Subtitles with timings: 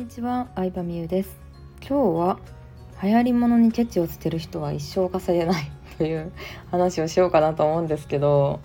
[0.00, 1.38] にちは、相葉美優です。
[1.86, 2.38] 今日は
[3.02, 6.32] 流行り物にケチをつける人は一生稼げない という
[6.70, 8.60] 話をしようかなと思うんですけど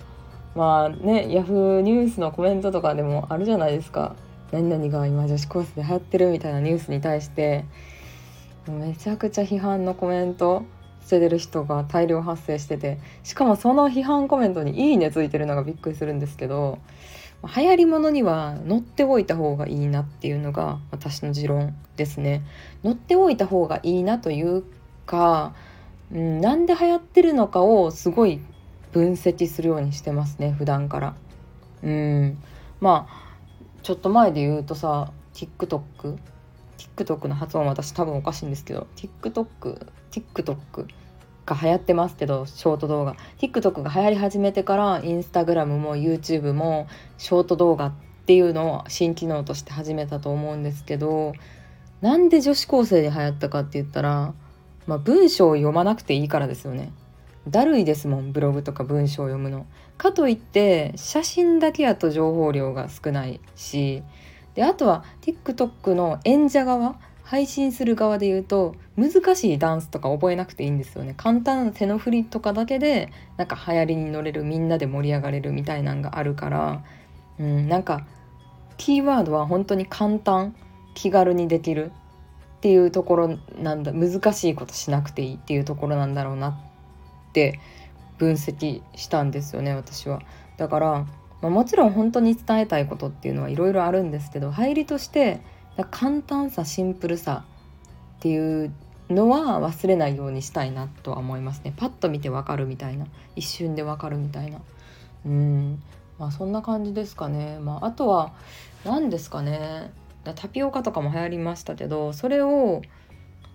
[0.55, 4.15] まあねヤフーニュースのコメントとかでもあるじゃないですか。
[4.53, 7.65] 何々が今女子高生で流行ってるみたいなニュースに対して
[8.69, 10.63] めちゃくちゃ批判のコメント
[11.01, 16.79] 捨ててる人が大量発生しててしかもその批判コメントに「いいね」ついてるのがびっくりするんですけど
[17.47, 22.43] 流行り物には乗っておいた方がいいなっていうのが私の持論ですね。
[22.83, 24.63] 乗っておいた方がいいなという
[25.05, 25.53] か、
[26.11, 28.39] うん、なんで流行ってるのかをすごい
[28.91, 31.15] 分析するようにしてますね普段から。
[31.83, 32.37] うん
[32.79, 33.25] まあ
[33.83, 36.17] ちょっと前で言うとさ TikTok
[36.95, 40.87] TikTok の発音私多分おかしいんですけど TikTok TikTok
[41.45, 46.87] が流行ってますけどショート動画 TikTok が流行り始めてからインスタグラムも YouTube も
[47.17, 47.93] ショート動画っ
[48.25, 51.33] ていうのを新機能として始めたと思うんですけど
[52.01, 54.33] なんで女子高生で流行ったかって言ったら、
[54.87, 56.91] まあ、文章を読まなくていいからですよね。
[57.47, 59.65] だるいですもんブログとか文章を読むの。
[59.97, 64.03] かといって写真だけやと情報量が少ないし
[64.55, 76.83] であとは TikTok の演者側配信する側で言うと難しいダンスとか覚えなくていいんですよね簡単な手の振りとかだけでなんか流行りに乗れるみんなで盛り上がれるみたいなんがあるから、
[77.39, 78.05] うん、なんか
[78.77, 80.55] キーワードは本当に簡単
[80.93, 81.91] 気軽にできる
[82.57, 86.53] っていうところなんだ難しいことしなくていいっていうところなんだろうなっ
[87.33, 87.59] て
[88.19, 90.21] 分析したんですよね私は。
[90.57, 91.05] だから、
[91.41, 95.41] まあ、もちろん本当に伝えたいことっていうのはいろいろあるんですけど入りとして
[95.83, 97.43] 簡単さシンプルさ
[98.17, 98.71] っていう
[99.09, 101.73] のは忘れないようにしたいなとは思いますね。
[101.75, 103.05] パッと見てわかるみたいな。
[103.35, 104.59] 一瞬でわかるみたいな。
[105.25, 105.81] うん。
[106.17, 107.59] まあそんな感じですかね。
[107.59, 108.33] まああとは
[108.85, 109.91] 何ですかね。
[110.33, 112.81] タピオカとかも流行りましたけどそれを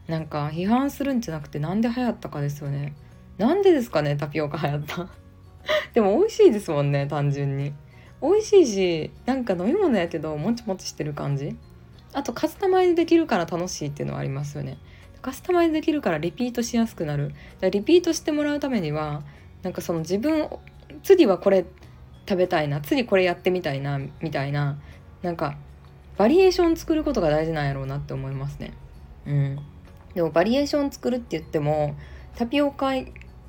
[0.06, 2.94] なんか批判するんじゃなくてなんで流行ったかですよね。
[3.38, 5.08] なんでですかねタピオカ流行った。
[5.94, 7.72] でも美味しいですもんね単純に。
[8.22, 11.56] 美味しいしなんか飲み物やけどもちもちしてる感じ。
[12.12, 14.78] あとカスタマイズできるから楽しいっていうのはありますよね。
[15.22, 17.34] カスタマイズできるからリピートしやすくなる。
[17.70, 19.22] リピートしてもらうためには
[19.62, 20.48] なんかその自分
[21.02, 21.64] 次はこれ
[22.28, 24.78] 食べたいな次これやってみたいなみたいな
[25.22, 25.56] なんか
[26.16, 28.72] バリエーション作ることが大事なんやろうなって思いますね。
[29.26, 29.58] うん。
[30.14, 31.96] でもバリエーション作るって言っても
[32.36, 32.92] タピオカ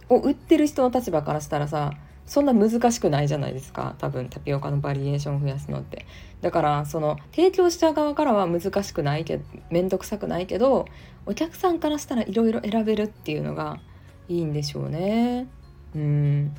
[0.10, 1.94] を売ってる人の立場からしたらさ
[2.26, 3.96] そんな難しくないじゃないですか。
[3.98, 6.06] 多分タピオカのバリエーションを増やすのって。
[6.42, 10.88] だからその提供した側からは難しくないけど面倒くさくないけど
[11.26, 13.80] お客さんからしたらいろいろ選べるっていうのが
[14.28, 15.48] いいんでしょうね。
[15.96, 16.56] うん。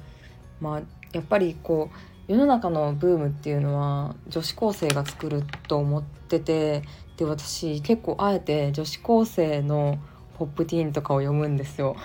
[0.60, 6.82] まあやっぱりこう世の中のブームっていうのは女子高生が作ると思ってて
[7.16, 9.98] で私結構あえて女子高生の
[10.38, 11.96] ポップティーンとかを読むんですよ。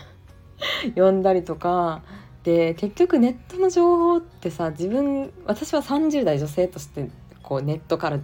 [0.96, 2.02] 読んだりとか
[2.48, 7.10] で結局ネットの情報ってさ自分私は30代女性として
[7.44, 8.20] こうネットから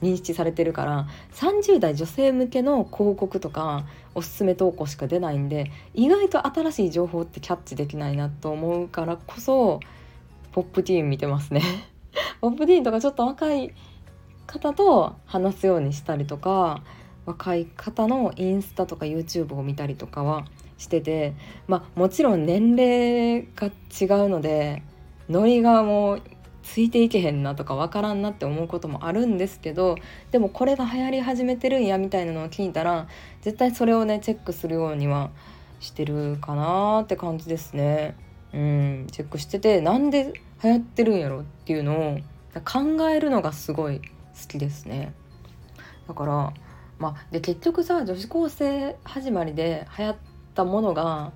[0.00, 3.84] 認識されてるから30代女性向けの広告とか
[4.14, 9.80] おすすめ投稿しか出ないんで意外と新しい情報ってキャッチできないなと思うからこそ
[10.52, 11.60] ポップティーン見てますね。
[12.40, 13.74] ポップティーンとかちょっと若い
[14.46, 16.82] 方と話すようにしたりとか
[17.26, 20.46] 若い方のインスタとか YouTube を見たりとかは
[20.80, 21.34] してて
[21.68, 24.82] まあもちろん年齢が違うので
[25.28, 26.22] ノリがもう
[26.62, 29.96] ついていけへんなとかわからんなって思うこともあるんですけど
[30.30, 33.08] でもこれが流行り始めてるんやみたいなのを聞いたら
[33.42, 35.30] 絶対それをねチェックするようには
[35.80, 38.16] してるかなって感じですね。
[38.52, 40.32] うん、チェックしててなんで
[40.64, 42.18] 流行ってるんやろっていうのを
[42.64, 44.04] 考えるのがすごい好
[44.48, 45.12] きですね。
[46.08, 46.52] だから
[46.98, 50.16] まあで結局さ女子高生始まりで流行っ
[50.54, 51.32] たものが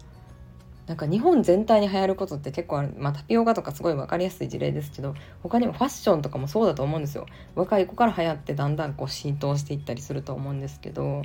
[0.86, 7.26] なんか日本全体に流行ることって結構ある、まあ、タピオカとかすごい分かりやすい事例ですけど他にもファッションとかもそうだと思うんですよ。
[7.54, 11.22] 若い子から流行ってだんだんこう浸透していったりすると思うんですけど、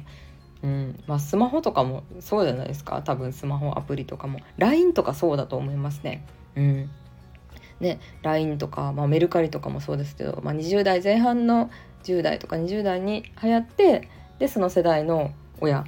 [0.63, 0.97] うん。
[1.07, 3.01] まあ、スマホとかもそうじゃないですか。
[3.01, 4.39] 多分スマホアプリとかも。
[4.57, 6.25] LINE とかそうだと思いますね。
[6.55, 6.89] うん。
[7.81, 11.69] ね、LINE とか、まあ、メルカリとかもそうですけど、まあ、20代前半の
[12.03, 15.31] 10代とか20代に流行ってでその世代の
[15.61, 15.85] 親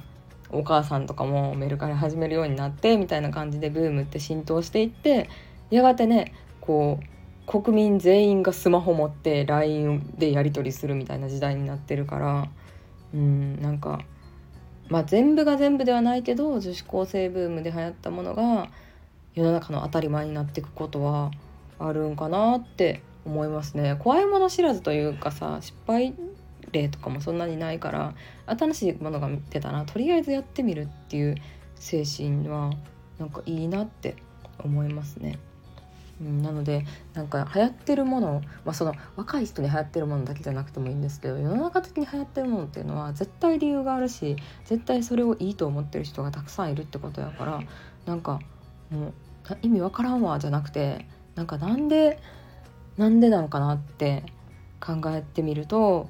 [0.52, 5.28] お母さんとかもメルカリ始めるようになってみたいな感じでブームって浸透していって
[5.70, 7.12] やがてねこう
[7.46, 12.48] 国民全員がスマホ持って LINE でやり取りするみたいな時代になってるから
[13.14, 14.00] うんなんか
[14.88, 18.68] まあ全部が全部ではないけど女子高生ブームで流行ったものが
[19.34, 21.30] 世の中の当たり前になっていくことは
[21.78, 23.96] あるんかなって思いますね。
[23.98, 26.14] 怖いもの知らずというかさ失敗
[26.72, 28.14] 例とかもそんなにないから
[28.46, 31.36] 新しいものが出たらとりあえずやってみるっていう
[31.76, 32.72] 精神は
[33.18, 34.16] なんかいいなって
[34.58, 35.38] 思いますね。
[36.20, 36.84] うん、なので
[37.14, 47.60] なんか流行ってるもの、まあ、その若い人に流行ってるものだけじゃなくてもいいんですけど世の中的に流行ってるものっていうのは絶対理由があるし絶対それをいいと思ってる人がたくさんいるってことやから
[48.06, 48.40] なんか
[48.90, 49.12] もう
[49.62, 52.20] 意味わからんわじゃなくてなんかなんで
[52.96, 54.22] なんでなのかなって
[54.80, 56.08] 考えてみると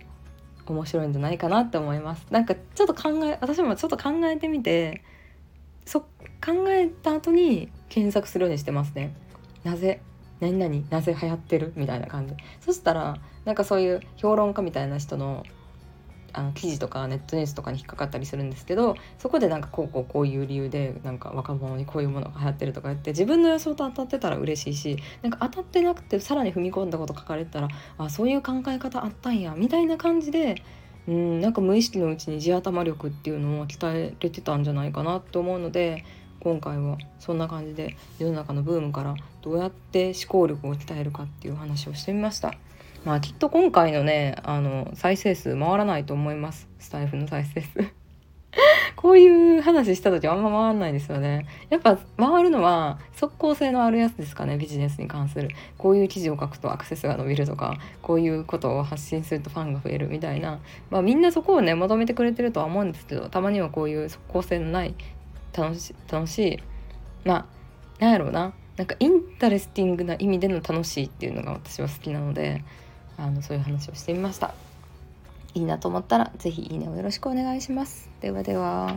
[0.67, 2.27] 面白いんじゃないかなって思います。
[2.31, 5.03] なんかちょっと考え私もちょっと考えてみて
[5.85, 6.09] そ考
[6.69, 9.15] えた後に検索するようにしてますね。
[9.65, 10.01] なぜ
[10.41, 11.73] 何々なぜ流行ってる？
[11.77, 12.35] みたいな感じ。
[12.61, 15.45] そしたらなんかそういう評論家みたいな人の
[16.33, 27.69] あの記事とかネットニュースとかに引っかかったりするんですけどそこでなんかこうこうこういう理由でなんか若者にこういうものが流行ってるとか言って自分の予想と当たってたら嬉しいしなんか当たってなくてさらに踏み込んだこと書かれてたら
[27.99, 30.63] あそういう考え方あったんやみたいな感じで
[31.09, 36.05] うんなんか無意識のうちに地頭力っていうのを鍛えれてたんじゃないかなと思うので
[36.41, 42.55] 今回はそんな感じで世の中のブームからどうやって思考力を鍛えるかっていう話をしてみました。
[43.05, 46.69] まあきっと今回のねあの再生数回らないと思います。
[46.79, 48.03] スタイフの再生数。
[48.97, 51.47] こういう話した時あんま回らないですよね。
[51.71, 55.49] やっぱ回るのは即効性のあるやつですかねビジネスに関する。
[55.79, 60.61] こういう記事を書くとアクセスが伸びるとかこういうことを発信するとファンが増えるみたいな。
[60.91, 64.95] まあみんなそこをね求めてくれてるとは思うんですけどたまにはこういう即効性のない
[65.57, 66.59] 楽し楽しい
[67.25, 67.49] ま
[68.01, 68.53] あなんやろうな。
[68.77, 72.65] なんか interesting な意味での楽しいっていうのが私は好きなので
[73.23, 74.53] あのそういう話をしてみました。
[75.55, 78.11] いいなと思ったら是非いいねをよろしくお願いします。
[78.21, 78.97] ではでは。